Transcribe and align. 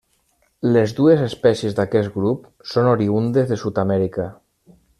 Les 0.77 0.93
dues 0.99 1.19
espècies 1.25 1.75
d'aquest 1.81 2.11
grup 2.15 2.47
són 2.73 2.89
oriündes 2.95 3.53
de 3.53 3.59
Sud-amèrica. 3.65 4.27